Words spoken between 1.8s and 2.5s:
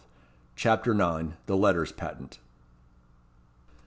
Patent.